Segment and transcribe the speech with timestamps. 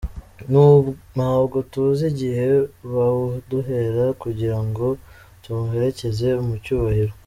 [1.15, 2.45] Ntabwo tuzi igihe
[2.93, 4.87] bawuduhera kugira ngo
[5.43, 7.13] tumuherekeze mu cyubahiro.”